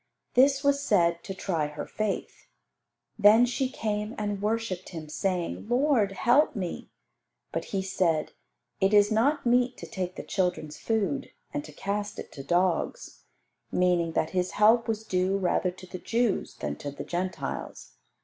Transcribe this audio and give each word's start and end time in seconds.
This 0.33 0.63
was 0.63 0.81
said 0.81 1.23
to 1.25 1.35
try 1.35 1.67
her 1.67 1.85
faith. 1.85 2.47
Then 3.19 3.45
she 3.45 3.69
came 3.69 4.15
and 4.17 4.41
worshipped 4.41 4.89
Him, 4.89 5.09
saying, 5.09 5.69
"Lord, 5.69 6.13
help 6.13 6.55
me." 6.55 6.89
But 7.51 7.65
He 7.65 7.83
said, 7.83 8.31
"It 8.79 8.95
is 8.95 9.11
not 9.11 9.45
meet 9.45 9.77
to 9.77 9.85
take 9.85 10.15
the 10.15 10.23
children's 10.23 10.79
food 10.79 11.29
and 11.53 11.63
to 11.65 11.71
cast 11.71 12.17
it 12.17 12.31
to 12.31 12.43
dogs;" 12.43 13.25
meaning 13.71 14.13
that 14.13 14.31
His 14.31 14.53
help 14.53 14.87
was 14.87 15.03
due 15.03 15.37
rather 15.37 15.69
to 15.69 15.85
the 15.85 15.99
Jews 15.99 16.55
than 16.55 16.77
to 16.77 16.89
the 16.89 17.03
Gentiles. 17.05 17.91